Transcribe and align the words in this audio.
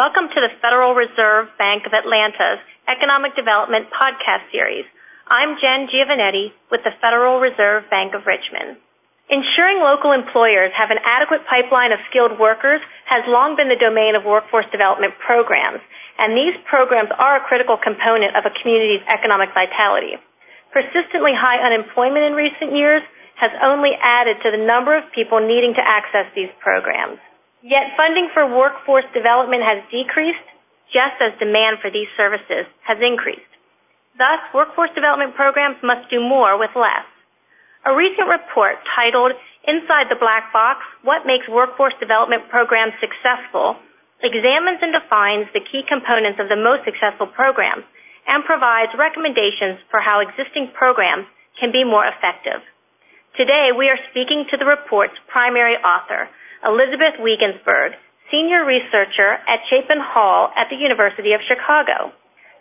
Welcome 0.00 0.32
to 0.32 0.40
the 0.40 0.48
Federal 0.64 0.96
Reserve 0.96 1.52
Bank 1.60 1.84
of 1.84 1.92
Atlanta's 1.92 2.56
Economic 2.88 3.36
Development 3.36 3.84
Podcast 3.92 4.48
Series. 4.48 4.88
I'm 5.28 5.60
Jen 5.60 5.92
Giovanetti 5.92 6.56
with 6.72 6.80
the 6.88 6.96
Federal 7.04 7.36
Reserve 7.36 7.84
Bank 7.92 8.16
of 8.16 8.24
Richmond. 8.24 8.80
Ensuring 9.28 9.84
local 9.84 10.16
employers 10.16 10.72
have 10.72 10.88
an 10.88 11.04
adequate 11.04 11.44
pipeline 11.44 11.92
of 11.92 12.00
skilled 12.08 12.40
workers 12.40 12.80
has 13.12 13.28
long 13.28 13.60
been 13.60 13.68
the 13.68 13.76
domain 13.76 14.16
of 14.16 14.24
workforce 14.24 14.64
development 14.72 15.12
programs, 15.20 15.84
and 16.16 16.32
these 16.32 16.56
programs 16.64 17.12
are 17.20 17.36
a 17.36 17.44
critical 17.44 17.76
component 17.76 18.32
of 18.40 18.48
a 18.48 18.56
community's 18.56 19.04
economic 19.04 19.52
vitality. 19.52 20.16
Persistently 20.72 21.36
high 21.36 21.60
unemployment 21.60 22.24
in 22.24 22.32
recent 22.32 22.72
years 22.72 23.04
has 23.36 23.52
only 23.60 23.92
added 24.00 24.40
to 24.40 24.48
the 24.48 24.64
number 24.64 24.96
of 24.96 25.04
people 25.12 25.44
needing 25.44 25.76
to 25.76 25.84
access 25.84 26.24
these 26.32 26.48
programs. 26.56 27.20
Yet 27.62 27.92
funding 27.96 28.30
for 28.32 28.48
workforce 28.48 29.04
development 29.12 29.62
has 29.62 29.84
decreased 29.92 30.48
just 30.92 31.20
as 31.20 31.38
demand 31.38 31.78
for 31.80 31.90
these 31.90 32.08
services 32.16 32.66
has 32.82 32.98
increased. 33.00 33.46
Thus, 34.18 34.40
workforce 34.52 34.90
development 34.94 35.36
programs 35.36 35.76
must 35.82 36.10
do 36.10 36.20
more 36.20 36.58
with 36.58 36.74
less. 36.74 37.06
A 37.86 37.94
recent 37.94 38.28
report 38.28 38.76
titled 38.96 39.32
Inside 39.64 40.08
the 40.08 40.20
Black 40.20 40.52
Box, 40.52 40.84
What 41.04 41.24
Makes 41.24 41.48
Workforce 41.48 41.94
Development 42.00 42.48
Programs 42.48 42.92
Successful 43.00 43.76
examines 44.20 44.80
and 44.84 44.92
defines 44.92 45.48
the 45.52 45.64
key 45.64 45.80
components 45.88 46.40
of 46.40 46.52
the 46.52 46.60
most 46.60 46.84
successful 46.84 47.28
programs 47.28 47.84
and 48.28 48.44
provides 48.44 48.92
recommendations 48.96 49.80
for 49.88 50.00
how 50.00 50.20
existing 50.20 50.68
programs 50.76 51.24
can 51.56 51.72
be 51.72 51.84
more 51.84 52.04
effective. 52.04 52.60
Today, 53.36 53.72
we 53.72 53.88
are 53.88 54.00
speaking 54.12 54.44
to 54.52 54.56
the 54.60 54.68
report's 54.68 55.16
primary 55.28 55.76
author, 55.80 56.28
Elizabeth 56.60 57.16
Weigensberg, 57.16 57.96
senior 58.30 58.64
researcher 58.64 59.40
at 59.48 59.64
Chapin 59.72 60.00
Hall 60.00 60.52
at 60.56 60.68
the 60.68 60.76
University 60.76 61.32
of 61.32 61.40
Chicago. 61.48 62.12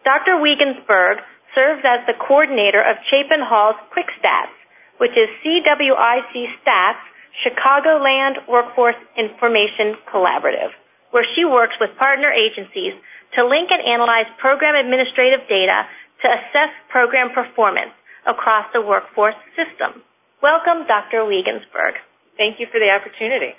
Dr. 0.07 0.39
Weigensberg 0.39 1.19
serves 1.53 1.83
as 1.83 2.07
the 2.07 2.15
coordinator 2.15 2.79
of 2.79 2.95
Chapin 3.11 3.43
Hall's 3.43 3.75
Quick 3.91 4.07
Stats, 4.17 4.55
which 5.03 5.11
is 5.19 5.27
CWIC 5.43 6.33
Stats 6.63 7.03
Chicagoland 7.43 8.47
Workforce 8.47 8.99
Information 9.15 9.95
Collaborative, 10.07 10.71
where 11.11 11.27
she 11.35 11.45
works 11.45 11.75
with 11.79 11.95
partner 11.99 12.31
agencies 12.31 12.95
to 13.35 13.47
link 13.47 13.69
and 13.71 13.83
analyze 13.83 14.27
program 14.39 14.75
administrative 14.75 15.47
data 15.47 15.87
to 16.23 16.27
assess 16.27 16.71
program 16.89 17.31
performance 17.31 17.91
across 18.27 18.65
the 18.73 18.81
workforce 18.81 19.37
system. 19.55 20.03
Welcome, 20.41 20.87
Dr. 20.87 21.27
Weigensberg. 21.27 21.99
Thank 22.37 22.59
you 22.59 22.67
for 22.71 22.79
the 22.79 22.91
opportunity. 22.91 23.55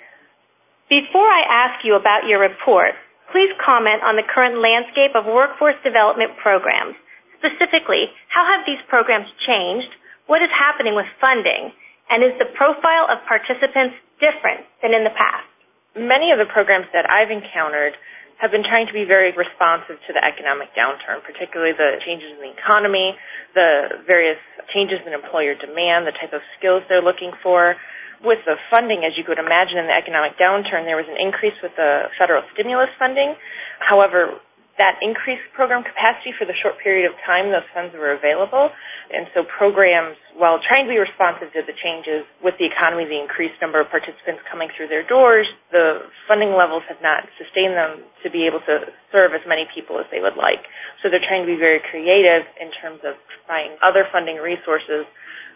Before 0.91 1.23
I 1.23 1.47
ask 1.47 1.87
you 1.87 1.95
about 1.95 2.27
your 2.27 2.43
report, 2.43 2.91
please 3.31 3.47
comment 3.63 4.03
on 4.03 4.19
the 4.19 4.27
current 4.27 4.59
landscape 4.59 5.15
of 5.15 5.23
workforce 5.23 5.79
development 5.87 6.35
programs. 6.43 6.99
Specifically, 7.39 8.11
how 8.27 8.43
have 8.43 8.67
these 8.67 8.83
programs 8.91 9.31
changed? 9.47 9.87
What 10.27 10.43
is 10.43 10.51
happening 10.51 10.91
with 10.91 11.07
funding? 11.23 11.71
And 12.11 12.27
is 12.27 12.35
the 12.43 12.51
profile 12.59 13.07
of 13.07 13.23
participants 13.23 13.95
different 14.19 14.67
than 14.83 14.91
in 14.91 15.07
the 15.07 15.15
past? 15.15 15.47
Many 15.95 16.35
of 16.35 16.43
the 16.43 16.51
programs 16.51 16.91
that 16.91 17.07
I've 17.07 17.31
encountered 17.31 17.95
have 18.43 18.51
been 18.51 18.67
trying 18.67 18.91
to 18.91 18.95
be 18.95 19.07
very 19.07 19.31
responsive 19.31 19.95
to 19.95 20.11
the 20.11 20.19
economic 20.19 20.75
downturn, 20.75 21.23
particularly 21.23 21.71
the 21.71 22.03
changes 22.03 22.35
in 22.35 22.43
the 22.43 22.51
economy, 22.51 23.15
the 23.55 24.03
various 24.03 24.43
changes 24.75 24.99
in 25.07 25.15
employer 25.15 25.55
demand, 25.55 26.03
the 26.03 26.15
type 26.19 26.35
of 26.35 26.43
skills 26.59 26.83
they're 26.91 27.05
looking 27.05 27.31
for, 27.39 27.79
with 28.23 28.39
the 28.45 28.55
funding, 28.69 29.03
as 29.03 29.17
you 29.17 29.23
could 29.25 29.41
imagine, 29.41 29.81
in 29.81 29.87
the 29.89 29.97
economic 29.97 30.37
downturn, 30.37 30.85
there 30.85 30.97
was 30.97 31.09
an 31.09 31.17
increase 31.17 31.57
with 31.61 31.73
the 31.75 32.09
federal 32.17 32.45
stimulus 32.53 32.89
funding. 32.97 33.33
However, 33.81 34.37
that 34.79 34.97
increased 35.03 35.45
program 35.53 35.83
capacity 35.83 36.31
for 36.33 36.47
the 36.47 36.57
short 36.57 36.79
period 36.79 37.05
of 37.05 37.13
time 37.21 37.51
those 37.51 37.67
funds 37.69 37.91
were 37.93 38.15
available. 38.15 38.71
And 39.11 39.27
so 39.35 39.43
programs, 39.43 40.15
while 40.33 40.57
trying 40.63 40.87
to 40.87 40.91
be 40.91 40.97
responsive 40.97 41.51
to 41.53 41.61
the 41.67 41.75
changes 41.75 42.23
with 42.39 42.55
the 42.55 42.65
economy, 42.65 43.03
the 43.03 43.19
increased 43.19 43.59
number 43.59 43.83
of 43.83 43.91
participants 43.91 44.41
coming 44.47 44.71
through 44.73 44.87
their 44.87 45.03
doors, 45.03 45.45
the 45.69 46.07
funding 46.25 46.55
levels 46.55 46.81
have 46.87 47.03
not 47.03 47.27
sustained 47.35 47.75
them 47.75 48.07
to 48.23 48.31
be 48.31 48.47
able 48.47 48.63
to 48.63 48.89
serve 49.11 49.35
as 49.35 49.43
many 49.43 49.67
people 49.69 49.99
as 49.99 50.07
they 50.09 50.23
would 50.23 50.39
like. 50.39 50.63
So 51.03 51.11
they're 51.11 51.21
trying 51.21 51.43
to 51.43 51.51
be 51.51 51.59
very 51.59 51.83
creative 51.83 52.47
in 52.57 52.71
terms 52.79 53.03
of 53.03 53.19
finding 53.45 53.75
other 53.83 54.07
funding 54.09 54.39
resources 54.39 55.03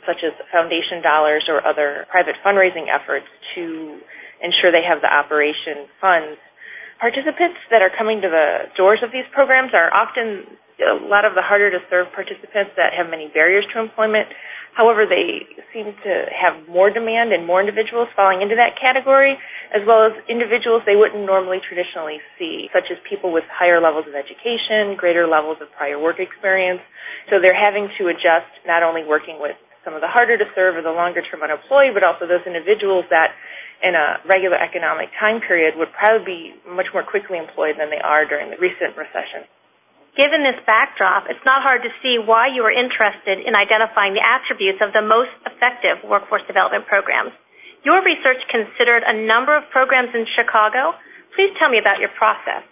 such 0.06 0.24
as 0.24 0.34
foundation 0.54 1.02
dollars 1.02 1.46
or 1.50 1.66
other 1.66 2.06
private 2.10 2.36
fundraising 2.46 2.88
efforts 2.88 3.28
to 3.56 4.00
ensure 4.42 4.72
they 4.72 4.86
have 4.86 5.02
the 5.02 5.12
operation 5.12 5.90
funds. 6.00 6.40
Participants 7.02 7.60
that 7.70 7.82
are 7.82 7.92
coming 7.92 8.22
to 8.22 8.30
the 8.30 8.72
doors 8.78 9.04
of 9.04 9.12
these 9.12 9.28
programs 9.34 9.76
are 9.76 9.92
often 9.92 10.48
a 10.80 10.96
lot 11.08 11.24
of 11.24 11.36
the 11.36 11.44
harder 11.44 11.72
to 11.72 11.80
serve 11.90 12.08
participants 12.12 12.72
that 12.76 12.92
have 12.92 13.08
many 13.08 13.32
barriers 13.32 13.64
to 13.72 13.80
employment. 13.80 14.28
However, 14.76 15.08
they 15.08 15.48
seem 15.72 15.96
to 16.04 16.14
have 16.36 16.68
more 16.68 16.92
demand 16.92 17.32
and 17.32 17.48
more 17.48 17.64
individuals 17.64 18.12
falling 18.12 18.44
into 18.44 18.60
that 18.60 18.76
category, 18.76 19.40
as 19.72 19.88
well 19.88 20.04
as 20.04 20.12
individuals 20.28 20.84
they 20.84 21.00
wouldn't 21.00 21.24
normally 21.24 21.64
traditionally 21.64 22.20
see, 22.36 22.68
such 22.76 22.92
as 22.92 23.00
people 23.08 23.32
with 23.32 23.48
higher 23.48 23.80
levels 23.80 24.04
of 24.04 24.20
education, 24.20 25.00
greater 25.00 25.32
levels 25.32 25.64
of 25.64 25.72
prior 25.80 25.96
work 25.96 26.20
experience. 26.20 26.84
So 27.32 27.40
they're 27.40 27.56
having 27.56 27.88
to 28.00 28.12
adjust 28.12 28.52
not 28.68 28.84
only 28.84 29.08
working 29.08 29.40
with 29.40 29.56
some 29.86 29.94
of 29.94 30.02
the 30.02 30.10
harder 30.10 30.36
to 30.36 30.50
serve 30.58 30.76
or 30.76 30.82
the 30.82 30.92
longer 30.92 31.22
term 31.22 31.46
unemployed, 31.46 31.94
but 31.94 32.02
also 32.02 32.26
those 32.26 32.44
individuals 32.50 33.06
that 33.14 33.38
in 33.86 33.94
a 33.94 34.18
regular 34.26 34.58
economic 34.58 35.14
time 35.22 35.40
period 35.40 35.78
would 35.78 35.94
probably 35.94 36.26
be 36.26 36.42
much 36.66 36.90
more 36.90 37.06
quickly 37.06 37.38
employed 37.38 37.78
than 37.78 37.94
they 37.94 38.02
are 38.02 38.26
during 38.26 38.50
the 38.50 38.58
recent 38.58 38.98
recession. 38.98 39.46
Given 40.18 40.48
this 40.48 40.56
backdrop, 40.64 41.28
it's 41.28 41.44
not 41.44 41.60
hard 41.60 41.84
to 41.84 41.92
see 42.00 42.16
why 42.18 42.48
you 42.48 42.64
are 42.64 42.72
interested 42.72 43.36
in 43.44 43.52
identifying 43.52 44.16
the 44.16 44.24
attributes 44.24 44.80
of 44.80 44.96
the 44.96 45.04
most 45.04 45.32
effective 45.44 46.02
workforce 46.08 46.42
development 46.48 46.88
programs. 46.88 47.36
Your 47.84 48.00
research 48.02 48.40
considered 48.48 49.04
a 49.04 49.14
number 49.14 49.54
of 49.54 49.68
programs 49.76 50.16
in 50.16 50.26
Chicago. 50.34 50.96
Please 51.36 51.52
tell 51.60 51.68
me 51.68 51.78
about 51.78 52.00
your 52.00 52.16
process. 52.16 52.64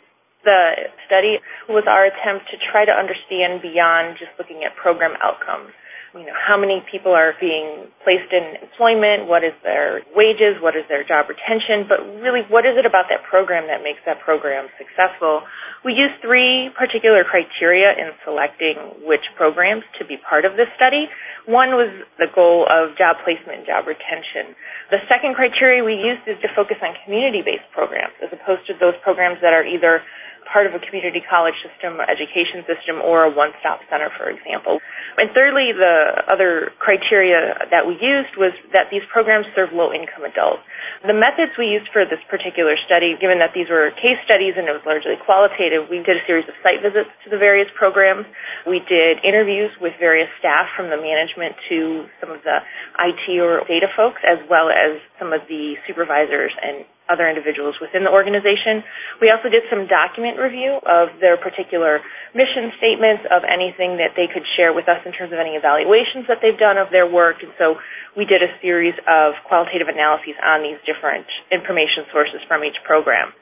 The 0.48 0.88
study 1.06 1.44
was 1.68 1.84
our 1.84 2.08
attempt 2.08 2.48
to 2.52 2.58
try 2.72 2.88
to 2.88 2.96
understand 2.96 3.60
beyond 3.60 4.16
just 4.18 4.32
looking 4.40 4.64
at 4.64 4.76
program 4.80 5.14
outcomes 5.20 5.76
you 6.14 6.30
know, 6.30 6.38
how 6.38 6.54
many 6.54 6.86
people 6.86 7.10
are 7.10 7.34
being 7.42 7.90
placed 8.06 8.30
in 8.30 8.62
employment, 8.62 9.26
what 9.26 9.42
is 9.42 9.54
their 9.66 10.06
wages, 10.14 10.62
what 10.62 10.78
is 10.78 10.86
their 10.86 11.02
job 11.02 11.26
retention, 11.26 11.90
but 11.90 12.06
really 12.22 12.46
what 12.54 12.70
is 12.70 12.78
it 12.78 12.86
about 12.86 13.10
that 13.10 13.26
program 13.26 13.66
that 13.66 13.82
makes 13.82 13.98
that 14.06 14.22
program 14.22 14.70
successful? 14.78 15.42
We 15.82 15.98
used 15.98 16.22
three 16.22 16.70
particular 16.78 17.26
criteria 17.26 17.98
in 17.98 18.14
selecting 18.22 19.04
which 19.10 19.26
programs 19.34 19.84
to 19.98 20.06
be 20.06 20.22
part 20.22 20.46
of 20.46 20.54
this 20.54 20.70
study. 20.78 21.10
One 21.50 21.76
was 21.76 21.90
the 22.22 22.30
goal 22.30 22.70
of 22.70 22.94
job 22.94 23.18
placement 23.26 23.66
and 23.66 23.68
job 23.68 23.90
retention. 23.90 24.54
The 24.94 25.02
second 25.10 25.34
criteria 25.34 25.82
we 25.82 25.98
used 25.98 26.30
is 26.30 26.38
to 26.46 26.50
focus 26.54 26.78
on 26.86 26.94
community-based 27.04 27.74
programs 27.74 28.14
as 28.22 28.30
opposed 28.30 28.70
to 28.70 28.78
those 28.78 28.94
programs 29.02 29.42
that 29.42 29.52
are 29.52 29.66
either 29.66 30.06
part 30.50 30.68
of 30.68 30.74
a 30.74 30.82
community 30.82 31.22
college 31.24 31.56
system, 31.62 32.00
education 32.02 32.64
system, 32.68 33.00
or 33.02 33.24
a 33.26 33.32
one-stop 33.32 33.82
center, 33.90 34.10
for 34.18 34.30
example. 34.30 34.80
And 35.18 35.30
thirdly, 35.34 35.72
the 35.74 36.26
other 36.30 36.74
criteria 36.80 37.54
that 37.70 37.86
we 37.86 37.98
used 38.02 38.34
was 38.38 38.54
that 38.74 38.90
these 38.90 39.06
programs 39.12 39.46
serve 39.54 39.70
low-income 39.74 40.26
adults. 40.26 40.66
The 41.06 41.14
methods 41.14 41.54
we 41.60 41.68
used 41.68 41.92
for 41.92 42.08
this 42.08 42.22
particular 42.32 42.80
study, 42.86 43.14
given 43.20 43.38
that 43.44 43.52
these 43.54 43.70
were 43.70 43.92
case 44.00 44.18
studies 44.24 44.56
and 44.58 44.66
it 44.66 44.74
was 44.74 44.86
largely 44.88 45.20
qualitative, 45.20 45.92
we 45.92 46.02
did 46.02 46.18
a 46.18 46.26
series 46.26 46.48
of 46.48 46.56
site 46.64 46.82
visits 46.82 47.12
to 47.24 47.28
the 47.30 47.38
various 47.38 47.68
programs. 47.76 48.26
We 48.66 48.80
did 48.88 49.20
interviews 49.22 49.70
with 49.84 49.94
various 50.00 50.32
staff 50.40 50.72
from 50.74 50.90
the 50.90 50.98
management 50.98 51.60
to 51.70 52.08
some 52.24 52.32
of 52.32 52.42
the 52.48 52.64
IT 53.04 53.26
or 53.38 53.62
data 53.68 53.92
folks, 53.94 54.24
as 54.24 54.40
well 54.50 54.72
as 54.72 54.98
some 55.20 55.34
of 55.34 55.46
the 55.52 55.76
supervisors 55.86 56.56
and 56.62 56.88
other 57.12 57.28
individuals 57.28 57.76
within 57.84 58.08
the 58.08 58.14
organization. 58.14 58.84
We 59.20 59.28
also 59.28 59.52
did 59.52 59.68
some 59.68 59.88
document 59.92 60.40
review 60.40 60.80
of 60.88 61.12
their 61.20 61.36
particular 61.36 62.00
mission 62.32 62.72
statements, 62.80 63.28
of 63.28 63.44
anything 63.44 64.00
that 64.00 64.16
they 64.16 64.32
could 64.32 64.48
share 64.56 64.72
with 64.72 64.88
us 64.88 65.04
in 65.04 65.12
terms 65.12 65.36
of 65.36 65.40
any 65.40 65.60
evaluations 65.60 66.28
that 66.32 66.40
they've 66.40 66.58
done 66.58 66.80
of 66.80 66.90
their 66.96 67.08
work. 67.08 67.44
And 67.44 67.52
so 67.60 67.76
we 68.16 68.24
did 68.24 68.40
a 68.40 68.52
series 68.64 68.96
of 69.04 69.36
qualitative 69.44 69.92
analyses 69.92 70.40
on 70.40 70.64
these 70.64 70.80
different 70.88 71.28
information 71.52 72.08
sources 72.12 72.40
from 72.48 72.64
each 72.64 72.80
program. 72.88 73.36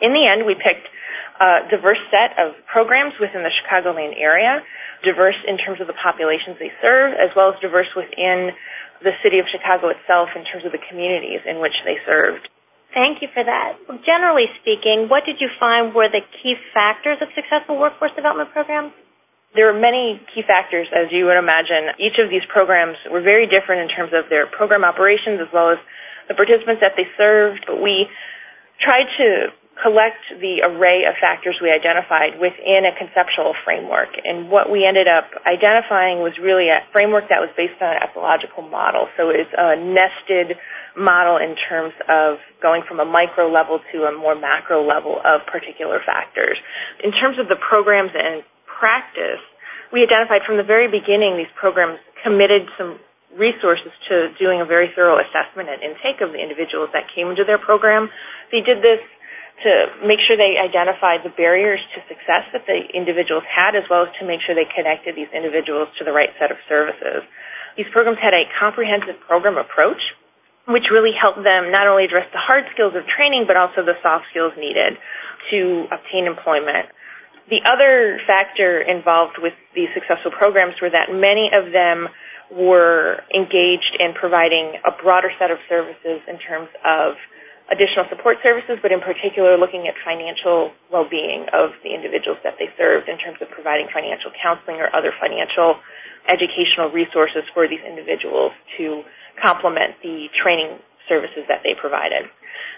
In 0.00 0.16
the 0.16 0.24
end, 0.26 0.48
we 0.48 0.58
picked 0.58 0.88
a 1.38 1.68
diverse 1.70 2.00
set 2.10 2.34
of 2.40 2.58
programs 2.66 3.14
within 3.20 3.46
the 3.46 3.52
Chicagoland 3.52 4.18
area, 4.18 4.64
diverse 5.04 5.38
in 5.46 5.58
terms 5.58 5.80
of 5.80 5.86
the 5.86 5.96
populations 5.98 6.58
they 6.58 6.72
serve, 6.82 7.14
as 7.14 7.30
well 7.36 7.54
as 7.54 7.56
diverse 7.60 7.90
within 7.94 8.50
the 9.02 9.14
city 9.22 9.38
of 9.38 9.46
Chicago 9.50 9.90
itself 9.90 10.30
in 10.34 10.46
terms 10.46 10.64
of 10.64 10.72
the 10.72 10.82
communities 10.90 11.42
in 11.46 11.58
which 11.58 11.74
they 11.84 11.98
served. 12.06 12.48
Thank 12.92 13.24
you 13.24 13.28
for 13.32 13.40
that. 13.40 13.80
Generally 14.04 14.52
speaking, 14.60 15.08
what 15.08 15.24
did 15.24 15.40
you 15.40 15.48
find 15.58 15.94
were 15.96 16.12
the 16.12 16.20
key 16.42 16.54
factors 16.76 17.18
of 17.24 17.28
successful 17.34 17.80
workforce 17.80 18.12
development 18.14 18.52
programs? 18.52 18.92
There 19.56 19.68
are 19.68 19.76
many 19.76 20.20
key 20.32 20.44
factors, 20.44 20.88
as 20.92 21.12
you 21.12 21.24
would 21.28 21.36
imagine. 21.36 21.92
Each 22.00 22.16
of 22.20 22.28
these 22.28 22.44
programs 22.48 22.96
were 23.08 23.20
very 23.20 23.44
different 23.48 23.84
in 23.84 23.88
terms 23.92 24.12
of 24.12 24.28
their 24.28 24.46
program 24.46 24.84
operations 24.84 25.40
as 25.40 25.48
well 25.52 25.72
as 25.72 25.80
the 26.28 26.34
participants 26.36 26.80
that 26.80 26.96
they 26.96 27.04
served. 27.16 27.64
But 27.68 27.80
we 27.80 28.08
tried 28.80 29.08
to 29.20 29.52
collect 29.82 30.22
the 30.38 30.62
array 30.62 31.02
of 31.04 31.18
factors 31.18 31.58
we 31.58 31.68
identified 31.68 32.38
within 32.38 32.86
a 32.86 32.94
conceptual 32.94 33.52
framework. 33.66 34.14
And 34.22 34.46
what 34.46 34.70
we 34.70 34.86
ended 34.86 35.10
up 35.10 35.26
identifying 35.42 36.22
was 36.22 36.38
really 36.38 36.70
a 36.70 36.86
framework 36.94 37.26
that 37.28 37.42
was 37.42 37.50
based 37.58 37.76
on 37.82 37.98
an 37.98 38.00
ecological 38.00 38.62
model. 38.62 39.10
So 39.18 39.34
it's 39.34 39.50
a 39.52 39.74
nested 39.74 40.54
model 40.94 41.42
in 41.42 41.58
terms 41.58 41.92
of 42.06 42.38
going 42.62 42.86
from 42.86 43.02
a 43.02 43.08
micro 43.08 43.50
level 43.50 43.82
to 43.90 44.06
a 44.06 44.12
more 44.14 44.38
macro 44.38 44.86
level 44.86 45.18
of 45.26 45.42
particular 45.50 45.98
factors. 46.06 46.56
In 47.02 47.10
terms 47.10 47.42
of 47.42 47.50
the 47.50 47.58
programs 47.58 48.14
and 48.14 48.46
practice, 48.64 49.42
we 49.90 50.06
identified 50.06 50.46
from 50.46 50.56
the 50.56 50.66
very 50.66 50.86
beginning 50.86 51.36
these 51.36 51.52
programs 51.58 51.98
committed 52.22 52.70
some 52.78 53.02
resources 53.36 53.92
to 54.08 54.28
doing 54.36 54.60
a 54.60 54.68
very 54.68 54.92
thorough 54.92 55.16
assessment 55.16 55.68
and 55.68 55.80
intake 55.80 56.20
of 56.20 56.32
the 56.36 56.40
individuals 56.40 56.92
that 56.92 57.08
came 57.12 57.32
into 57.32 57.44
their 57.44 57.58
program. 57.58 58.12
They 58.52 58.60
did 58.60 58.84
this 58.84 59.00
to 59.60 59.72
make 60.02 60.18
sure 60.24 60.34
they 60.34 60.56
identified 60.58 61.22
the 61.22 61.30
barriers 61.36 61.78
to 61.94 62.02
success 62.08 62.48
that 62.50 62.64
the 62.66 62.88
individuals 62.96 63.44
had, 63.46 63.76
as 63.76 63.84
well 63.86 64.08
as 64.08 64.12
to 64.18 64.26
make 64.26 64.40
sure 64.42 64.56
they 64.56 64.66
connected 64.66 65.14
these 65.14 65.30
individuals 65.30 65.92
to 66.00 66.02
the 66.02 66.10
right 66.10 66.32
set 66.40 66.50
of 66.50 66.58
services. 66.66 67.22
These 67.76 67.88
programs 67.92 68.18
had 68.18 68.34
a 68.34 68.48
comprehensive 68.58 69.20
program 69.28 69.56
approach, 69.60 70.00
which 70.66 70.90
really 70.90 71.14
helped 71.14 71.44
them 71.46 71.70
not 71.70 71.86
only 71.86 72.04
address 72.04 72.26
the 72.32 72.42
hard 72.42 72.64
skills 72.74 72.94
of 72.98 73.06
training, 73.06 73.44
but 73.46 73.56
also 73.56 73.86
the 73.86 73.98
soft 74.02 74.26
skills 74.34 74.52
needed 74.58 74.98
to 75.50 75.86
obtain 75.94 76.26
employment. 76.26 76.90
The 77.50 77.62
other 77.66 78.22
factor 78.26 78.80
involved 78.80 79.38
with 79.38 79.54
these 79.74 79.90
successful 79.94 80.30
programs 80.30 80.78
were 80.80 80.90
that 80.90 81.10
many 81.10 81.50
of 81.50 81.74
them 81.74 82.08
were 82.52 83.24
engaged 83.34 83.96
in 83.98 84.12
providing 84.14 84.78
a 84.84 84.92
broader 85.02 85.32
set 85.40 85.50
of 85.50 85.58
services 85.68 86.22
in 86.28 86.38
terms 86.38 86.68
of 86.84 87.16
additional 87.70 88.08
support 88.10 88.42
services, 88.42 88.80
but 88.82 88.90
in 88.90 88.98
particular 88.98 89.54
looking 89.56 89.86
at 89.86 89.94
financial 90.02 90.74
well-being 90.90 91.46
of 91.54 91.70
the 91.86 91.94
individuals 91.94 92.38
that 92.42 92.58
they 92.58 92.66
served 92.74 93.08
in 93.08 93.16
terms 93.18 93.38
of 93.38 93.48
providing 93.54 93.86
financial 93.94 94.34
counseling 94.34 94.82
or 94.82 94.90
other 94.90 95.14
financial 95.20 95.78
educational 96.26 96.90
resources 96.90 97.42
for 97.54 97.66
these 97.66 97.82
individuals 97.86 98.52
to 98.78 99.02
complement 99.38 99.94
the 100.02 100.26
training 100.34 100.78
services 101.08 101.46
that 101.48 101.62
they 101.62 101.74
provided. 101.74 102.26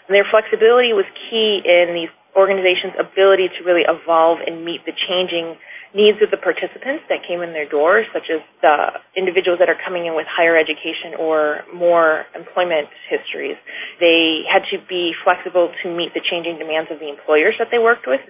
And 0.08 0.12
their 0.12 0.26
flexibility 0.28 0.92
was 0.92 1.08
key 1.28 1.60
in 1.64 1.96
these 1.96 2.12
organizations' 2.36 2.98
ability 2.98 3.48
to 3.56 3.60
really 3.64 3.86
evolve 3.86 4.42
and 4.44 4.64
meet 4.64 4.84
the 4.84 4.92
changing 4.92 5.56
needs 5.94 6.18
of 6.18 6.34
the 6.34 6.36
participants 6.42 7.06
that 7.06 7.22
came 7.22 7.40
in 7.40 7.54
their 7.54 7.70
doors, 7.70 8.04
such 8.10 8.26
as 8.26 8.42
the 8.60 8.98
individuals 9.14 9.62
that 9.62 9.70
are 9.70 9.78
coming 9.78 10.10
in 10.10 10.18
with 10.18 10.26
higher 10.26 10.58
education 10.58 11.14
or 11.16 11.62
more 11.70 12.26
employment 12.34 12.90
histories. 13.06 13.54
They 14.02 14.42
had 14.50 14.66
to 14.74 14.82
be 14.90 15.14
flexible 15.22 15.70
to 15.70 15.86
meet 15.88 16.10
the 16.12 16.20
changing 16.20 16.58
demands 16.58 16.90
of 16.90 16.98
the 16.98 17.06
employers 17.06 17.54
that 17.62 17.70
they 17.70 17.78
worked 17.78 18.10
with. 18.10 18.20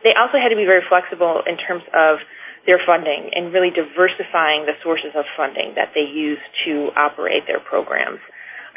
They 0.00 0.16
also 0.16 0.40
had 0.40 0.48
to 0.48 0.56
be 0.56 0.64
very 0.64 0.80
flexible 0.88 1.44
in 1.44 1.60
terms 1.60 1.84
of 1.92 2.24
their 2.64 2.80
funding 2.88 3.32
and 3.36 3.52
really 3.52 3.72
diversifying 3.72 4.64
the 4.64 4.76
sources 4.80 5.12
of 5.12 5.24
funding 5.36 5.76
that 5.76 5.92
they 5.92 6.04
use 6.08 6.40
to 6.64 6.88
operate 6.96 7.44
their 7.44 7.60
programs. 7.60 8.20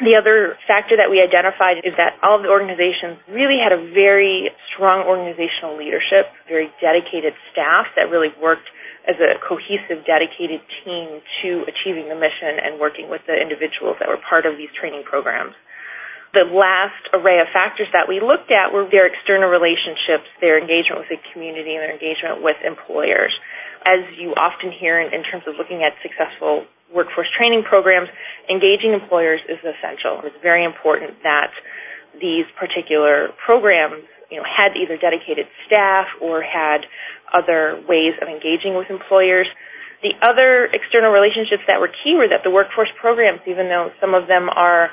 The 0.02 0.18
other 0.18 0.58
factor 0.66 0.98
that 0.98 1.06
we 1.06 1.22
identified 1.22 1.86
is 1.86 1.94
that 1.94 2.18
all 2.18 2.34
of 2.34 2.42
the 2.42 2.50
organizations 2.50 3.14
really 3.30 3.62
had 3.62 3.70
a 3.70 3.78
very 3.94 4.50
strong 4.74 5.06
organizational 5.06 5.78
leadership, 5.78 6.26
very 6.50 6.66
dedicated 6.82 7.30
staff 7.54 7.86
that 7.94 8.10
really 8.10 8.34
worked 8.42 8.66
as 9.06 9.14
a 9.22 9.38
cohesive, 9.38 10.02
dedicated 10.02 10.58
team 10.82 11.22
to 11.44 11.62
achieving 11.70 12.10
the 12.10 12.18
mission 12.18 12.58
and 12.58 12.80
working 12.80 13.06
with 13.06 13.22
the 13.30 13.38
individuals 13.38 13.94
that 14.02 14.08
were 14.10 14.18
part 14.18 14.50
of 14.50 14.58
these 14.58 14.72
training 14.74 15.06
programs. 15.06 15.54
The 16.34 16.42
last 16.50 17.14
array 17.14 17.38
of 17.38 17.46
factors 17.54 17.86
that 17.94 18.10
we 18.10 18.18
looked 18.18 18.50
at 18.50 18.74
were 18.74 18.90
their 18.90 19.06
external 19.06 19.46
relationships, 19.46 20.26
their 20.42 20.58
engagement 20.58 21.06
with 21.06 21.10
the 21.14 21.22
community, 21.30 21.78
and 21.78 21.86
their 21.86 21.94
engagement 21.94 22.42
with 22.42 22.58
employers. 22.66 23.30
As 23.86 24.02
you 24.18 24.34
often 24.34 24.74
hear 24.74 24.98
in, 24.98 25.14
in 25.14 25.22
terms 25.22 25.46
of 25.46 25.54
looking 25.54 25.86
at 25.86 25.94
successful 26.02 26.66
workforce 26.92 27.28
training 27.36 27.62
programs, 27.62 28.08
engaging 28.50 28.92
employers 28.92 29.40
is 29.48 29.58
essential. 29.62 30.20
It's 30.24 30.36
very 30.42 30.64
important 30.64 31.22
that 31.22 31.50
these 32.20 32.46
particular 32.58 33.34
programs 33.44 34.04
you 34.30 34.38
know, 34.38 34.46
had 34.46 34.76
either 34.76 34.96
dedicated 34.96 35.46
staff 35.66 36.06
or 36.20 36.42
had 36.42 36.86
other 37.32 37.80
ways 37.88 38.14
of 38.22 38.28
engaging 38.28 38.74
with 38.74 38.90
employers. 38.90 39.46
The 40.02 40.14
other 40.22 40.68
external 40.70 41.10
relationships 41.10 41.64
that 41.66 41.80
were 41.80 41.90
key 41.90 42.14
were 42.14 42.28
that 42.28 42.44
the 42.44 42.50
workforce 42.50 42.92
programs, 43.00 43.40
even 43.46 43.68
though 43.68 43.90
some 44.00 44.14
of 44.14 44.28
them 44.28 44.48
are 44.50 44.90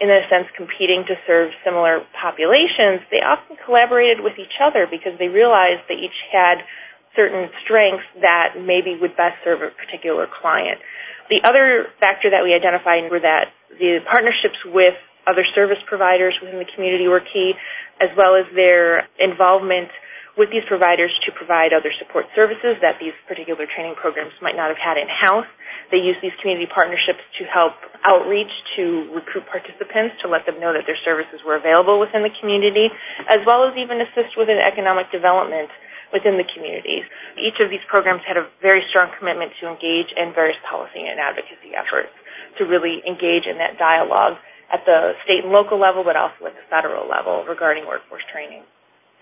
in 0.00 0.10
a 0.10 0.26
sense 0.26 0.50
competing 0.56 1.06
to 1.06 1.14
serve 1.26 1.54
similar 1.62 2.02
populations, 2.18 3.06
they 3.14 3.22
often 3.22 3.56
collaborated 3.62 4.24
with 4.24 4.34
each 4.38 4.58
other 4.58 4.90
because 4.90 5.14
they 5.22 5.30
realized 5.30 5.86
they 5.86 6.00
each 6.00 6.18
had 6.32 6.66
certain 7.14 7.46
strengths 7.62 8.06
that 8.18 8.58
maybe 8.58 8.98
would 8.98 9.14
best 9.14 9.38
serve 9.46 9.62
a 9.62 9.70
particular 9.78 10.26
client. 10.26 10.82
The 11.30 11.40
other 11.44 11.88
factor 12.00 12.28
that 12.28 12.44
we 12.44 12.52
identified 12.52 13.08
were 13.10 13.20
that 13.20 13.52
the 13.80 14.04
partnerships 14.04 14.60
with 14.66 14.94
other 15.26 15.44
service 15.56 15.80
providers 15.88 16.36
within 16.42 16.60
the 16.60 16.68
community 16.76 17.08
were 17.08 17.24
key, 17.24 17.56
as 18.00 18.12
well 18.16 18.36
as 18.36 18.44
their 18.54 19.08
involvement 19.16 19.88
with 20.36 20.50
these 20.50 20.66
providers 20.66 21.14
to 21.22 21.30
provide 21.30 21.70
other 21.70 21.94
support 21.94 22.26
services 22.34 22.74
that 22.82 22.98
these 22.98 23.14
particular 23.30 23.70
training 23.70 23.94
programs 23.94 24.34
might 24.42 24.58
not 24.58 24.66
have 24.66 24.80
had 24.82 24.98
in-house. 24.98 25.46
They 25.94 26.02
use 26.02 26.18
these 26.18 26.34
community 26.42 26.66
partnerships 26.66 27.22
to 27.38 27.46
help 27.46 27.78
outreach 28.02 28.50
to 28.74 29.14
recruit 29.14 29.46
participants 29.46 30.18
to 30.22 30.26
let 30.26 30.42
them 30.42 30.58
know 30.58 30.74
that 30.74 30.90
their 30.90 30.98
services 31.06 31.38
were 31.46 31.54
available 31.54 32.02
within 32.02 32.26
the 32.26 32.34
community, 32.42 32.90
as 33.30 33.46
well 33.46 33.62
as 33.62 33.78
even 33.78 34.02
assist 34.02 34.34
with 34.34 34.50
an 34.50 34.58
economic 34.58 35.06
development 35.14 35.70
within 36.14 36.38
the 36.38 36.46
communities. 36.54 37.02
Each 37.34 37.58
of 37.58 37.68
these 37.68 37.82
programs 37.90 38.22
had 38.22 38.38
a 38.38 38.46
very 38.62 38.86
strong 38.88 39.10
commitment 39.18 39.50
to 39.58 39.66
engage 39.66 40.14
in 40.14 40.30
various 40.30 40.56
policy 40.62 41.02
and 41.02 41.18
advocacy 41.18 41.74
efforts 41.74 42.14
to 42.56 42.64
really 42.64 43.02
engage 43.02 43.50
in 43.50 43.58
that 43.58 43.74
dialogue 43.76 44.38
at 44.70 44.86
the 44.86 45.18
state 45.26 45.42
and 45.42 45.50
local 45.50 45.76
level, 45.76 46.06
but 46.06 46.14
also 46.14 46.46
at 46.46 46.54
the 46.54 46.64
federal 46.70 47.10
level 47.10 47.42
regarding 47.50 47.84
workforce 47.84 48.22
training. 48.30 48.62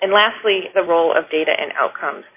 And 0.05 0.13
lastly, 0.13 0.69
the 0.77 0.85
role 0.85 1.17
of 1.17 1.33
data 1.33 1.57
and 1.57 1.73
outcomes. 1.81 2.29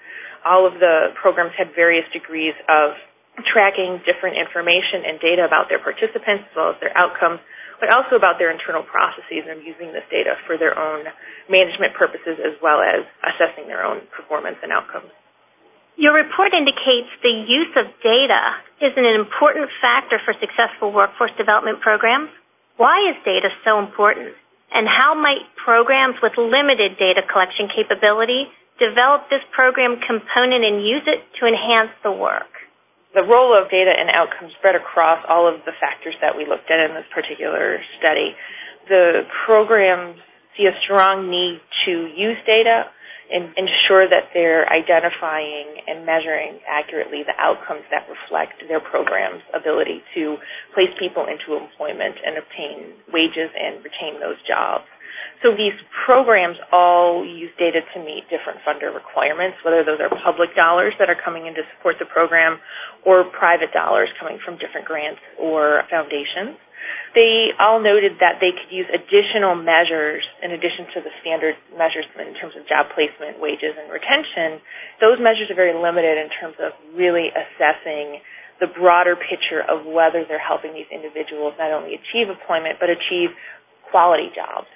All 0.46 0.64
of 0.64 0.80
the 0.80 1.12
programs 1.20 1.52
had 1.58 1.74
various 1.76 2.06
degrees 2.14 2.54
of 2.70 2.96
tracking 3.44 4.00
different 4.08 4.40
information 4.40 5.04
and 5.04 5.20
data 5.20 5.44
about 5.44 5.68
their 5.68 5.82
participants 5.82 6.48
as 6.48 6.54
well 6.56 6.72
as 6.72 6.78
their 6.80 6.94
outcomes 6.96 7.44
but 7.80 7.92
also 7.92 8.16
about 8.16 8.38
their 8.38 8.50
internal 8.50 8.82
processes 8.82 9.44
and 9.44 9.60
using 9.62 9.92
this 9.92 10.04
data 10.08 10.36
for 10.46 10.56
their 10.56 10.76
own 10.76 11.04
management 11.48 11.94
purposes 11.94 12.40
as 12.40 12.56
well 12.60 12.80
as 12.80 13.04
assessing 13.24 13.68
their 13.68 13.84
own 13.84 14.00
performance 14.12 14.56
and 14.62 14.72
outcomes. 14.72 15.12
Your 15.96 16.12
report 16.12 16.52
indicates 16.52 17.08
the 17.24 17.32
use 17.48 17.72
of 17.76 17.88
data 18.04 18.42
is 18.84 18.92
an 19.00 19.08
important 19.16 19.72
factor 19.80 20.20
for 20.20 20.36
successful 20.36 20.92
workforce 20.92 21.32
development 21.40 21.80
programs. 21.80 22.28
Why 22.76 23.00
is 23.08 23.16
data 23.24 23.48
so 23.64 23.80
important? 23.80 24.36
And 24.72 24.84
how 24.84 25.16
might 25.16 25.48
programs 25.56 26.20
with 26.20 26.36
limited 26.36 27.00
data 27.00 27.24
collection 27.24 27.72
capability 27.72 28.52
develop 28.76 29.32
this 29.32 29.40
program 29.56 29.96
component 30.04 30.68
and 30.68 30.84
use 30.84 31.08
it 31.08 31.24
to 31.40 31.48
enhance 31.48 31.96
the 32.04 32.12
work? 32.12 32.55
The 33.16 33.24
role 33.24 33.56
of 33.56 33.72
data 33.72 33.88
and 33.88 34.12
outcomes 34.12 34.52
spread 34.60 34.76
across 34.76 35.24
all 35.24 35.48
of 35.48 35.64
the 35.64 35.72
factors 35.80 36.14
that 36.20 36.36
we 36.36 36.44
looked 36.44 36.68
at 36.68 36.78
in 36.84 36.92
this 36.92 37.08
particular 37.08 37.80
study. 37.96 38.36
The 38.92 39.24
programs 39.48 40.20
see 40.52 40.68
a 40.68 40.76
strong 40.84 41.32
need 41.32 41.64
to 41.88 42.12
use 42.12 42.36
data 42.44 42.92
and 43.30 43.50
ensure 43.58 44.08
that 44.08 44.30
they're 44.34 44.66
identifying 44.70 45.82
and 45.86 46.06
measuring 46.06 46.60
accurately 46.68 47.22
the 47.26 47.34
outcomes 47.38 47.82
that 47.90 48.06
reflect 48.06 48.62
their 48.68 48.80
program's 48.80 49.42
ability 49.54 50.02
to 50.14 50.36
place 50.74 50.90
people 50.98 51.26
into 51.26 51.58
employment 51.58 52.14
and 52.24 52.38
obtain 52.38 52.94
wages 53.12 53.50
and 53.58 53.82
retain 53.82 54.20
those 54.20 54.38
jobs. 54.46 54.86
So 55.42 55.52
these 55.52 55.76
programs 56.06 56.56
all 56.72 57.24
use 57.24 57.50
data 57.58 57.80
to 57.94 57.98
meet 58.00 58.24
different 58.30 58.60
funder 58.64 58.94
requirements, 58.94 59.58
whether 59.64 59.84
those 59.84 60.00
are 60.00 60.08
public 60.24 60.54
dollars 60.56 60.94
that 60.98 61.10
are 61.10 61.18
coming 61.18 61.46
in 61.46 61.54
to 61.54 61.62
support 61.76 61.96
the 61.98 62.06
program 62.06 62.58
or 63.04 63.24
private 63.24 63.72
dollars 63.72 64.08
coming 64.18 64.38
from 64.44 64.56
different 64.56 64.86
grants 64.86 65.20
or 65.38 65.82
foundations. 65.90 66.56
They 67.16 67.52
all 67.56 67.80
noted 67.80 68.20
that 68.20 68.38
they 68.44 68.52
could 68.52 68.68
use 68.68 68.86
additional 68.92 69.56
measures 69.56 70.20
in 70.44 70.52
addition 70.52 70.84
to 70.92 71.00
the 71.00 71.12
standard 71.24 71.56
measures 71.72 72.04
in 72.12 72.36
terms 72.36 72.52
of 72.58 72.68
job 72.68 72.92
placement, 72.92 73.40
wages, 73.40 73.72
and 73.72 73.88
retention. 73.88 74.60
Those 75.00 75.16
measures 75.16 75.48
are 75.48 75.56
very 75.56 75.72
limited 75.72 76.20
in 76.20 76.28
terms 76.36 76.60
of 76.60 76.76
really 76.92 77.32
assessing 77.32 78.20
the 78.60 78.68
broader 78.68 79.16
picture 79.16 79.60
of 79.64 79.84
whether 79.84 80.24
they're 80.24 80.40
helping 80.40 80.72
these 80.72 80.88
individuals 80.88 81.52
not 81.60 81.72
only 81.72 81.96
achieve 81.96 82.32
employment 82.32 82.80
but 82.80 82.88
achieve 82.88 83.32
quality 83.90 84.32
jobs. 84.32 84.68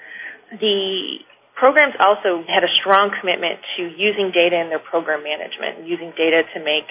The 0.53 1.21
programs 1.57 1.97
also 2.01 2.41
had 2.49 2.65
a 2.65 2.73
strong 2.81 3.13
commitment 3.21 3.61
to 3.77 3.89
using 3.97 4.33
data 4.33 4.57
in 4.57 4.73
their 4.73 4.81
program 4.81 5.21
management, 5.21 5.85
using 5.85 6.13
data 6.17 6.45
to 6.57 6.59
make 6.65 6.89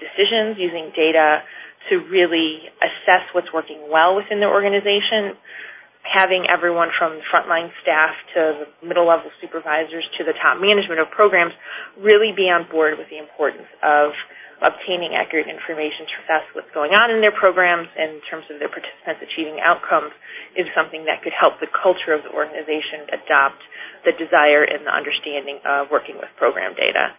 decisions, 0.00 0.56
using 0.56 0.92
data 0.96 1.44
to 1.90 2.02
really 2.10 2.66
assess 2.82 3.24
what's 3.32 3.52
working 3.52 3.88
well 3.90 4.16
within 4.16 4.40
their 4.40 4.52
organization. 4.52 5.36
having 6.06 6.46
everyone 6.46 6.86
from 6.94 7.18
frontline 7.34 7.66
staff 7.82 8.14
to 8.30 8.40
the 8.62 8.86
middle 8.86 9.10
level 9.10 9.26
supervisors 9.42 10.06
to 10.16 10.22
the 10.22 10.32
top 10.38 10.54
management 10.62 11.02
of 11.02 11.10
programs 11.10 11.50
really 11.98 12.30
be 12.30 12.46
on 12.46 12.62
board 12.70 12.94
with 12.96 13.10
the 13.10 13.18
importance 13.18 13.66
of 13.82 14.14
obtaining 14.62 15.12
accurate 15.12 15.50
information 15.50 16.08
to 16.08 16.14
assess 16.24 16.44
what's 16.56 16.70
going 16.72 16.96
on 16.96 17.12
in 17.12 17.20
their 17.20 17.34
programs 17.34 17.90
in 17.98 18.22
terms 18.30 18.46
of 18.48 18.56
their 18.56 18.72
participants 18.72 19.20
achieving 19.20 19.60
outcomes 19.60 20.14
is 20.56 20.64
something 20.72 21.04
that 21.04 21.20
could 21.20 21.34
help 21.36 21.60
the 21.60 21.68
culture 21.74 22.16
of 22.16 22.24
the 22.24 22.32
organization 22.32 23.04
adopt 23.12 23.60
the 24.08 24.16
desire 24.16 24.64
and 24.64 24.86
the 24.86 24.94
understanding 24.94 25.60
of 25.68 25.92
working 25.92 26.16
with 26.16 26.30
program 26.40 26.72
data. 26.72 27.12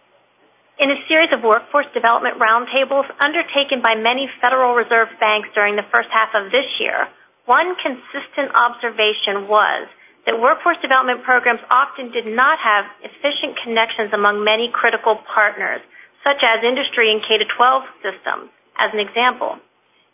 In 0.78 0.94
a 0.94 1.06
series 1.10 1.34
of 1.34 1.42
workforce 1.42 1.90
development 1.90 2.38
roundtables 2.38 3.10
undertaken 3.18 3.82
by 3.82 3.98
many 3.98 4.30
Federal 4.38 4.78
Reserve 4.78 5.10
banks 5.18 5.50
during 5.50 5.74
the 5.74 5.82
first 5.90 6.06
half 6.14 6.30
of 6.38 6.54
this 6.54 6.70
year, 6.78 7.10
one 7.50 7.74
consistent 7.82 8.54
observation 8.54 9.50
was 9.50 9.90
that 10.22 10.38
workforce 10.38 10.78
development 10.78 11.26
programs 11.26 11.58
often 11.66 12.14
did 12.14 12.30
not 12.30 12.62
have 12.62 12.86
efficient 13.02 13.58
connections 13.58 14.14
among 14.14 14.46
many 14.46 14.70
critical 14.70 15.18
partners, 15.26 15.82
such 16.22 16.46
as 16.46 16.62
industry 16.62 17.10
and 17.10 17.26
K 17.26 17.42
12 17.42 17.82
systems, 17.98 18.46
as 18.78 18.94
an 18.94 19.02
example. 19.02 19.58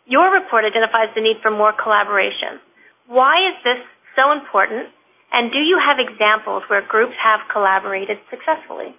Your 0.09 0.33
report 0.33 0.65
identifies 0.65 1.13
the 1.13 1.21
need 1.21 1.45
for 1.45 1.53
more 1.53 1.77
collaboration. 1.77 2.57
Why 3.05 3.37
is 3.53 3.55
this 3.61 3.85
so 4.17 4.33
important? 4.33 4.89
And 5.29 5.53
do 5.53 5.61
you 5.61 5.77
have 5.77 6.01
examples 6.01 6.65
where 6.73 6.81
groups 6.81 7.13
have 7.21 7.45
collaborated 7.53 8.17
successfully? 8.33 8.97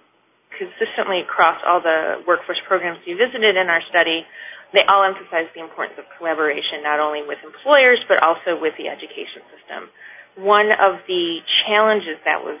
Consistently 0.57 1.21
across 1.21 1.61
all 1.65 1.79
the 1.79 2.25
workforce 2.25 2.57
programs 2.65 2.97
you 3.05 3.13
visited 3.13 3.55
in 3.55 3.69
our 3.69 3.81
study, 3.93 4.25
they 4.73 4.83
all 4.89 5.05
emphasize 5.05 5.47
the 5.53 5.61
importance 5.61 5.95
of 6.01 6.05
collaboration 6.17 6.83
not 6.83 6.99
only 6.99 7.21
with 7.23 7.37
employers 7.45 8.01
but 8.09 8.19
also 8.25 8.57
with 8.59 8.73
the 8.75 8.89
education 8.89 9.45
system. 9.53 9.87
One 10.35 10.73
of 10.73 11.05
the 11.07 11.39
challenges 11.65 12.17
that 12.25 12.41
was 12.41 12.57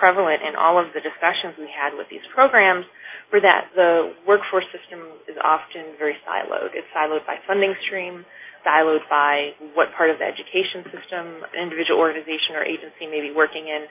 prevalent 0.00 0.40
in 0.46 0.56
all 0.56 0.80
of 0.80 0.94
the 0.96 1.02
discussions 1.04 1.58
we 1.60 1.68
had 1.68 1.92
with 1.92 2.08
these 2.08 2.24
programs 2.32 2.88
were 3.28 3.42
that 3.44 3.68
the 3.76 4.16
workforce 4.26 4.66
system 4.72 5.04
is 5.28 5.36
often 5.44 5.94
very 6.00 6.16
siloed. 6.24 6.72
It's 6.72 6.88
siloed 6.96 7.26
by 7.28 7.36
funding 7.46 7.76
stream, 7.86 8.24
siloed 8.66 9.04
by 9.12 9.54
what 9.76 9.92
part 9.94 10.10
of 10.10 10.18
the 10.18 10.26
education 10.26 10.88
system 10.90 11.44
an 11.52 11.60
individual 11.60 12.00
organization 12.00 12.56
or 12.56 12.64
agency 12.64 13.06
may 13.06 13.20
be 13.20 13.30
working 13.30 13.68
in. 13.68 13.86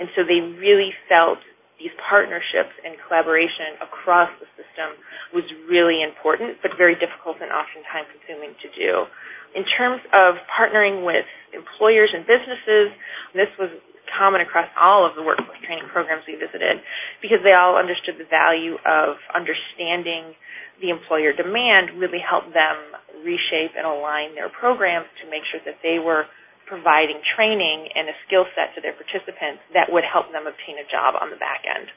And 0.00 0.08
so 0.16 0.24
they 0.24 0.40
really 0.58 0.90
felt 1.06 1.38
these 1.80 1.90
partnerships 1.96 2.76
and 2.84 2.94
collaboration 3.08 3.80
across 3.80 4.28
the 4.36 4.46
system 4.54 4.94
was 5.32 5.48
really 5.64 6.04
important, 6.04 6.60
but 6.60 6.76
very 6.76 6.94
difficult 6.94 7.40
and 7.40 7.48
often 7.48 7.80
time 7.88 8.04
consuming 8.12 8.52
to 8.60 8.68
do. 8.76 9.08
In 9.56 9.64
terms 9.64 10.04
of 10.12 10.36
partnering 10.46 11.02
with 11.02 11.26
employers 11.56 12.12
and 12.12 12.22
businesses, 12.28 12.92
this 13.34 13.50
was 13.58 13.72
common 14.12 14.44
across 14.44 14.68
all 14.76 15.08
of 15.08 15.16
the 15.16 15.24
workforce 15.24 15.58
training 15.64 15.86
programs 15.88 16.22
we 16.28 16.36
visited 16.36 16.82
because 17.22 17.40
they 17.46 17.54
all 17.54 17.78
understood 17.78 18.18
the 18.18 18.28
value 18.28 18.76
of 18.84 19.16
understanding 19.32 20.34
the 20.82 20.90
employer 20.90 21.32
demand 21.32 21.94
really 21.96 22.20
helped 22.20 22.52
them 22.52 22.76
reshape 23.22 23.72
and 23.76 23.86
align 23.86 24.34
their 24.34 24.48
programs 24.48 25.06
to 25.22 25.28
make 25.30 25.44
sure 25.48 25.60
that 25.64 25.78
they 25.84 26.00
were 26.00 26.26
providing 26.70 27.18
training 27.34 27.90
and 27.98 28.06
a 28.06 28.14
skill 28.24 28.46
set 28.54 28.70
to 28.78 28.80
their 28.80 28.94
participants 28.94 29.66
that 29.74 29.90
would 29.90 30.06
help 30.06 30.30
them 30.30 30.46
obtain 30.46 30.78
a 30.78 30.86
job 30.86 31.18
on 31.18 31.34
the 31.34 31.40
back 31.42 31.66
end. 31.66 31.90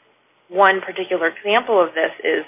One 0.49 0.81
particular 0.81 1.29
example 1.29 1.77
of 1.77 1.93
this 1.93 2.11
is 2.25 2.43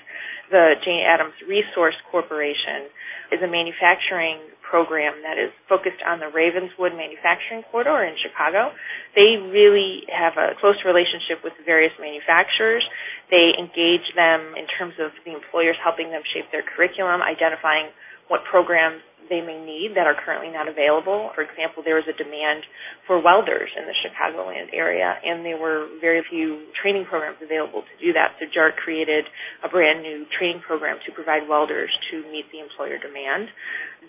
the 0.49 0.75
Jane 0.81 1.05
Addams 1.05 1.37
Resource 1.45 1.95
Corporation 2.09 2.89
is 3.31 3.41
a 3.41 3.49
manufacturing 3.49 4.41
program 4.65 5.21
that 5.21 5.37
is 5.37 5.53
focused 5.69 6.01
on 6.01 6.19
the 6.19 6.29
Ravenswood 6.29 6.93
manufacturing 6.97 7.61
corridor 7.69 8.03
in 8.03 8.17
Chicago. 8.17 8.73
They 9.13 9.37
really 9.37 10.03
have 10.09 10.35
a 10.35 10.57
close 10.59 10.81
relationship 10.83 11.45
with 11.45 11.53
various 11.63 11.93
manufacturers. 12.01 12.83
They 13.29 13.53
engage 13.57 14.05
them 14.17 14.57
in 14.57 14.65
terms 14.67 14.97
of 14.97 15.13
the 15.23 15.33
employers 15.33 15.77
helping 15.81 16.09
them 16.09 16.25
shape 16.33 16.49
their 16.51 16.65
curriculum, 16.65 17.21
identifying 17.21 17.93
what 18.27 18.41
programs 18.49 19.05
they 19.29 19.41
may 19.41 19.57
need 19.57 19.97
that 19.97 20.05
are 20.05 20.15
currently 20.15 20.53
not 20.53 20.67
available. 20.67 21.31
For 21.33 21.41
example, 21.41 21.81
there 21.81 21.97
was 21.97 22.05
a 22.05 22.15
demand 22.15 22.65
for 23.07 23.17
welders 23.21 23.69
in 23.73 23.85
the 23.85 23.95
Chicagoland 23.97 24.73
area, 24.73 25.17
and 25.23 25.45
there 25.45 25.57
were 25.57 25.89
very 26.01 26.21
few 26.29 26.69
training 26.77 27.05
programs 27.05 27.41
available 27.41 27.81
to 27.81 27.95
do 27.97 28.13
that. 28.13 28.37
So 28.37 28.45
JARC 28.45 28.77
created 28.77 29.25
a 29.63 29.69
brand 29.69 30.01
new 30.01 30.25
training 30.37 30.61
program 30.61 30.97
to 31.05 31.09
provide 31.11 31.49
welders 31.49 31.89
to 32.11 32.21
meet 32.29 32.45
the 32.53 32.61
employer 32.61 33.01
demand. 33.01 33.49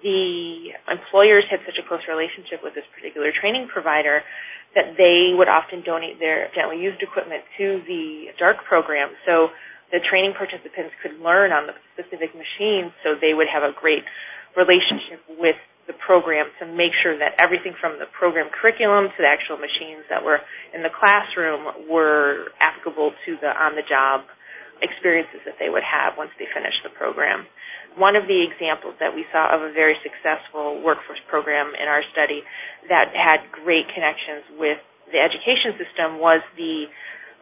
The 0.05 0.77
employers 0.89 1.49
had 1.49 1.65
such 1.65 1.81
a 1.81 1.85
close 1.87 2.05
relationship 2.05 2.61
with 2.61 2.77
this 2.77 2.87
particular 2.93 3.33
training 3.33 3.73
provider 3.73 4.21
that 4.77 4.93
they 5.01 5.33
would 5.33 5.49
often 5.49 5.81
donate 5.81 6.21
their 6.21 6.53
gently 6.53 6.77
used 6.77 7.01
equipment 7.01 7.41
to 7.57 7.81
the 7.89 8.37
JARC 8.37 8.61
program. 8.69 9.17
So 9.25 9.49
the 9.91 10.03
training 10.05 10.35
participants 10.37 10.93
could 11.01 11.17
learn 11.23 11.55
on 11.55 11.71
the 11.71 11.75
specific 11.95 12.35
machines 12.35 12.93
so 13.01 13.15
they 13.17 13.33
would 13.33 13.47
have 13.47 13.63
a 13.63 13.73
great 13.73 14.05
relationship 14.57 15.21
with 15.37 15.57
the 15.87 15.95
program 16.03 16.51
to 16.59 16.67
make 16.67 16.91
sure 16.99 17.15
that 17.15 17.39
everything 17.39 17.77
from 17.79 18.01
the 18.03 18.11
program 18.11 18.51
curriculum 18.51 19.07
to 19.15 19.19
the 19.23 19.31
actual 19.31 19.55
machines 19.55 20.03
that 20.11 20.25
were 20.25 20.43
in 20.75 20.83
the 20.83 20.91
classroom 20.91 21.87
were 21.87 22.51
applicable 22.59 23.15
to 23.23 23.39
the 23.39 23.51
on 23.55 23.79
the 23.79 23.87
job 23.87 24.27
experiences 24.83 25.41
that 25.47 25.57
they 25.63 25.71
would 25.71 25.87
have 25.87 26.19
once 26.19 26.35
they 26.37 26.49
finished 26.51 26.83
the 26.83 26.93
program. 26.93 27.47
One 27.97 28.13
of 28.13 28.29
the 28.29 28.45
examples 28.45 28.99
that 29.01 29.15
we 29.17 29.25
saw 29.33 29.49
of 29.57 29.65
a 29.65 29.73
very 29.73 29.97
successful 30.05 30.85
workforce 30.85 31.23
program 31.33 31.73
in 31.73 31.89
our 31.89 32.05
study 32.13 32.45
that 32.93 33.15
had 33.17 33.49
great 33.49 33.89
connections 33.89 34.45
with 34.61 34.77
the 35.09 35.23
education 35.23 35.81
system 35.81 36.21
was 36.21 36.45
the 36.61 36.91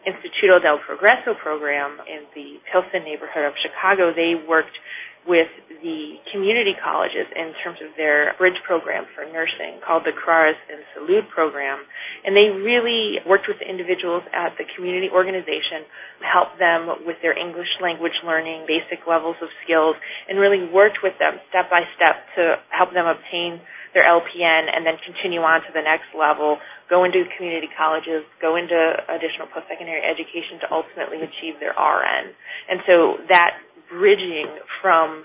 Instituto 0.06 0.60
del 0.60 0.78
Progreso 0.84 1.34
program 1.40 2.00
in 2.06 2.28
the 2.34 2.60
Pilsen 2.70 3.04
neighborhood 3.04 3.44
of 3.44 3.54
Chicago. 3.60 4.12
They 4.12 4.36
worked 4.36 4.76
with 5.24 5.48
the 5.80 6.20
community 6.28 6.76
colleges 6.76 7.24
in 7.32 7.56
terms 7.64 7.80
of 7.80 7.96
their 7.96 8.36
bridge 8.36 8.60
program 8.68 9.08
for 9.16 9.24
nursing 9.24 9.80
called 9.80 10.04
the 10.04 10.12
Carreras 10.12 10.60
en 10.68 10.84
Salud 10.92 11.24
program. 11.32 11.80
And 12.24 12.36
they 12.36 12.52
really 12.52 13.24
worked 13.24 13.48
with 13.48 13.56
the 13.56 13.68
individuals 13.68 14.22
at 14.36 14.52
the 14.60 14.68
community 14.76 15.08
organization, 15.08 15.88
helped 16.20 16.60
them 16.60 17.08
with 17.08 17.16
their 17.24 17.32
English 17.32 17.72
language 17.80 18.16
learning, 18.20 18.68
basic 18.68 19.08
levels 19.08 19.36
of 19.40 19.48
skills, 19.64 19.96
and 20.28 20.36
really 20.36 20.68
worked 20.68 21.00
with 21.00 21.16
them 21.16 21.40
step 21.48 21.72
by 21.72 21.88
step 21.96 22.28
to 22.36 22.60
help 22.68 22.92
them 22.92 23.08
obtain 23.08 23.64
their 23.94 24.04
LPN 24.04 24.68
and 24.68 24.82
then 24.82 24.98
continue 25.06 25.40
on 25.40 25.62
to 25.62 25.70
the 25.70 25.80
next 25.80 26.10
level, 26.12 26.58
go 26.90 27.06
into 27.06 27.22
community 27.38 27.70
colleges, 27.72 28.26
go 28.42 28.58
into 28.58 28.74
additional 29.08 29.46
post-secondary 29.54 30.02
education 30.02 30.58
to 30.60 30.66
ultimately 30.74 31.22
achieve 31.22 31.62
their 31.62 31.72
RN. 31.78 32.34
And 32.68 32.82
so 32.84 33.22
that 33.30 33.56
bridging 33.88 34.50
from 34.82 35.24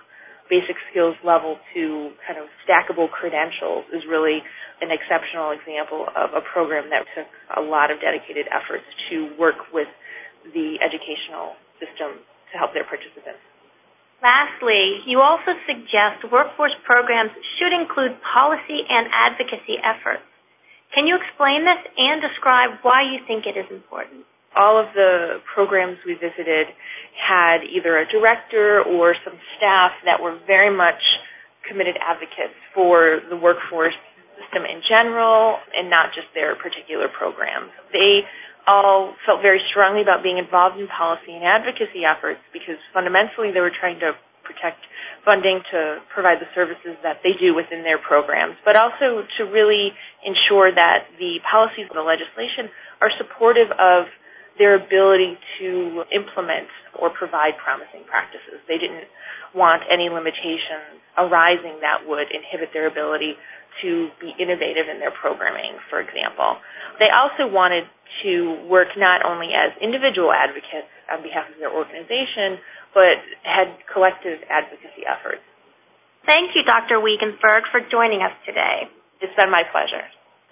basic 0.49 0.77
skills 0.89 1.17
level 1.25 1.57
to 1.73 2.13
kind 2.25 2.37
of 2.41 2.49
stackable 2.65 3.09
credentials 3.09 3.85
is 3.93 4.05
really 4.09 4.41
an 4.81 4.89
exceptional 4.89 5.53
example 5.53 6.09
of 6.13 6.33
a 6.33 6.41
program 6.41 6.89
that 6.89 7.05
took 7.13 7.29
a 7.57 7.61
lot 7.61 7.89
of 7.89 8.01
dedicated 8.01 8.49
efforts 8.49 8.85
to 9.09 9.29
work 9.37 9.69
with 9.73 9.89
the 10.53 10.77
educational 10.81 11.53
system 11.77 12.21
to 12.49 12.57
help 12.57 12.73
their 12.73 12.85
participants. 12.85 13.41
Lastly, 14.19 15.03
you 15.07 15.23
also 15.23 15.55
suggest 15.63 16.27
workforce 16.27 16.75
programs 16.83 17.31
should 17.57 17.71
include 17.71 18.19
policy 18.21 18.83
and 18.89 19.07
advocacy 19.15 19.79
efforts. 19.79 20.27
Can 20.93 21.07
you 21.07 21.15
explain 21.15 21.63
this 21.63 21.79
and 21.95 22.19
describe 22.19 22.83
why 22.83 23.03
you 23.07 23.23
think 23.27 23.45
it 23.47 23.55
is 23.55 23.69
important? 23.71 24.27
all 24.55 24.79
of 24.79 24.91
the 24.95 25.41
programs 25.45 25.97
we 26.05 26.13
visited 26.13 26.67
had 27.13 27.61
either 27.63 27.97
a 27.97 28.05
director 28.09 28.81
or 28.81 29.13
some 29.23 29.37
staff 29.57 29.91
that 30.05 30.21
were 30.21 30.39
very 30.47 30.73
much 30.73 31.01
committed 31.67 31.97
advocates 32.01 32.57
for 32.73 33.19
the 33.29 33.37
workforce 33.37 33.97
system 34.39 34.63
in 34.65 34.81
general 34.87 35.59
and 35.75 35.89
not 35.89 36.15
just 36.15 36.27
their 36.33 36.55
particular 36.55 37.07
programs. 37.11 37.69
They 37.93 38.25
all 38.69 39.17
felt 39.25 39.41
very 39.41 39.57
strongly 39.73 40.05
about 40.05 40.21
being 40.21 40.37
involved 40.37 40.77
in 40.77 40.85
policy 40.85 41.33
and 41.33 41.41
advocacy 41.41 42.05
efforts 42.05 42.39
because 42.53 42.77
fundamentally 42.93 43.49
they 43.49 43.59
were 43.65 43.73
trying 43.73 43.97
to 43.97 44.13
protect 44.45 44.85
funding 45.25 45.61
to 45.73 46.01
provide 46.13 46.37
the 46.37 46.49
services 46.53 46.93
that 47.01 47.21
they 47.25 47.33
do 47.37 47.53
within 47.57 47.81
their 47.81 47.97
programs, 47.97 48.57
but 48.65 48.77
also 48.77 49.25
to 49.37 49.41
really 49.49 49.93
ensure 50.25 50.69
that 50.73 51.09
the 51.17 51.41
policies 51.45 51.89
of 51.89 51.97
the 51.97 52.05
legislation 52.05 52.69
are 53.01 53.09
supportive 53.17 53.69
of 53.77 54.05
their 54.57 54.75
ability 54.75 55.37
to 55.57 56.03
implement 56.13 56.67
or 56.97 57.09
provide 57.09 57.55
promising 57.61 58.03
practices. 58.05 58.59
They 58.67 58.77
didn't 58.77 59.07
want 59.55 59.81
any 59.89 60.09
limitations 60.09 60.99
arising 61.17 61.79
that 61.81 62.05
would 62.05 62.27
inhibit 62.29 62.69
their 62.73 62.87
ability 62.87 63.33
to 63.81 64.11
be 64.19 64.35
innovative 64.35 64.91
in 64.91 64.99
their 64.99 65.15
programming, 65.15 65.79
for 65.89 66.03
example. 66.03 66.59
They 66.99 67.07
also 67.07 67.47
wanted 67.47 67.87
to 68.23 68.59
work 68.67 68.93
not 68.97 69.25
only 69.25 69.53
as 69.55 69.73
individual 69.81 70.33
advocates 70.33 70.89
on 71.09 71.23
behalf 71.23 71.49
of 71.49 71.57
their 71.57 71.71
organization, 71.71 72.59
but 72.93 73.21
had 73.45 73.73
collective 73.91 74.41
advocacy 74.49 75.05
efforts. 75.05 75.43
Thank 76.25 76.53
you, 76.53 76.63
Dr. 76.65 77.01
Weigensberg, 77.01 77.65
for 77.71 77.81
joining 77.89 78.21
us 78.21 78.33
today. 78.45 78.89
It's 79.21 79.33
been 79.35 79.49
my 79.49 79.63
pleasure. 79.71 80.03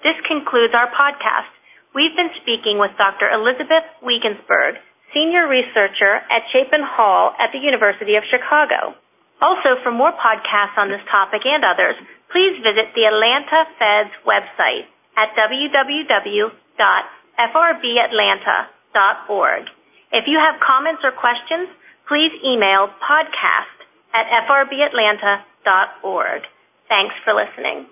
This 0.01 0.17
concludes 0.25 0.73
our 0.73 0.89
podcast. 0.93 1.51
We've 1.93 2.13
been 2.13 2.33
speaking 2.41 2.77
with 2.77 2.93
Dr. 2.97 3.29
Elizabeth 3.29 3.85
Weigensberg, 4.05 4.77
Senior 5.13 5.47
Researcher 5.49 6.21
at 6.29 6.45
Chapin 6.53 6.83
Hall 6.83 7.33
at 7.39 7.49
the 7.53 7.59
University 7.59 8.15
of 8.15 8.23
Chicago. 8.29 8.93
Also, 9.41 9.77
for 9.85 9.91
more 9.93 10.13
podcasts 10.17 10.77
on 10.77 10.89
this 10.89 11.01
topic 11.09 11.45
and 11.45 11.63
others, 11.63 11.95
please 12.33 12.57
visit 12.61 12.93
the 12.93 13.05
Atlanta 13.05 13.69
Fed's 13.77 14.13
website 14.25 14.89
at 15.17 15.33
www.frbatlanta.org. 17.39 19.63
If 20.11 20.27
you 20.27 20.37
have 20.39 20.59
comments 20.61 21.03
or 21.03 21.11
questions, 21.11 21.69
please 22.07 22.31
email 22.43 22.89
podcast 23.03 23.77
at 24.13 24.27
frbatlanta.org. 24.47 26.41
Thanks 26.87 27.15
for 27.23 27.33
listening. 27.33 27.87